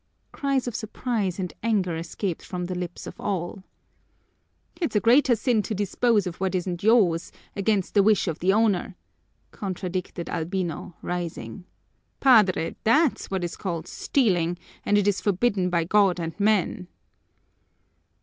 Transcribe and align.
Cries 0.31 0.67
of 0.67 0.73
surprise 0.75 1.37
and 1.37 1.53
anger 1.61 1.95
escaped 1.95 2.43
from 2.43 2.65
the 2.65 2.73
lips 2.73 3.05
of 3.05 3.19
all. 3.21 3.63
"It's 4.77 4.95
a 4.95 4.99
greater 4.99 5.35
sin 5.35 5.61
to 5.61 5.75
dispose 5.75 6.25
of 6.25 6.37
what 6.37 6.55
isn't 6.55 6.81
yours, 6.81 7.31
against 7.55 7.93
the 7.93 8.01
wish 8.01 8.27
of 8.27 8.39
the 8.39 8.51
owner," 8.51 8.95
contradicted 9.51 10.27
Albino, 10.27 10.95
rising. 11.03 11.65
"Padre, 12.19 12.75
that's 12.83 13.29
what 13.29 13.43
is 13.43 13.55
called 13.55 13.85
stealing 13.85 14.57
and 14.83 14.97
it 14.97 15.07
is 15.07 15.21
forbidden 15.21 15.69
by 15.69 15.83
God 15.83 16.19
and 16.19 16.33
men!" 16.39 16.87